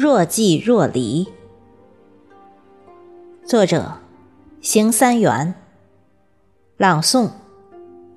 [0.00, 1.26] 若即若离。
[3.44, 3.94] 作者：
[4.60, 5.56] 邢三元。
[6.76, 7.30] 朗诵：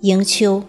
[0.00, 0.62] 迎秋。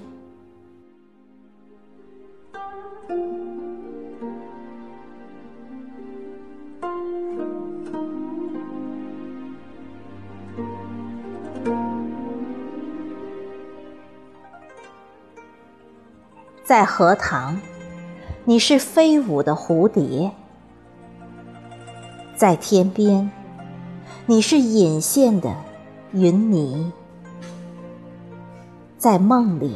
[16.64, 17.60] 在荷塘，
[18.46, 20.32] 你是飞舞的蝴蝶；
[22.42, 23.30] 在天边，
[24.26, 25.56] 你是隐现的
[26.12, 26.92] 云霓；
[28.98, 29.76] 在梦里，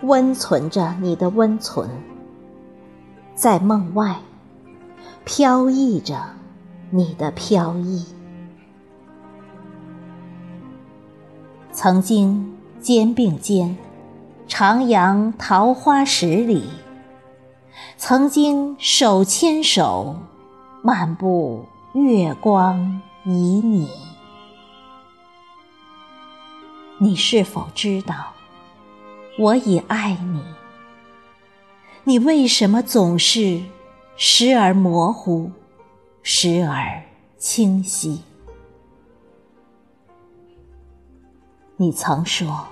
[0.00, 1.90] 温存着你的温存；
[3.34, 4.16] 在梦外，
[5.26, 6.18] 飘逸着
[6.88, 8.06] 你的飘逸。
[11.70, 13.76] 曾经肩并肩。
[14.48, 16.64] 徜徉桃花十里，
[17.98, 20.16] 曾经手牵手
[20.86, 23.88] 漫步月光旖旎。
[26.98, 28.32] 你是否知道，
[29.36, 30.44] 我已爱你？
[32.04, 33.64] 你为什么总是
[34.16, 35.50] 时而模糊，
[36.22, 37.02] 时而
[37.36, 38.22] 清晰？
[41.76, 42.64] 你曾说，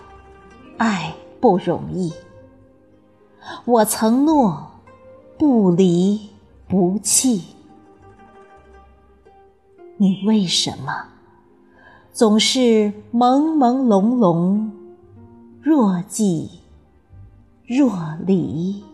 [0.79, 1.13] 爱。
[1.41, 2.11] 不容易，
[3.67, 4.71] 我曾诺
[5.37, 6.31] 不离
[6.67, 7.45] 不弃，
[10.05, 11.07] 你为什么
[12.13, 14.69] 总是朦朦胧胧，
[15.63, 16.51] 若即
[17.67, 18.85] 若离？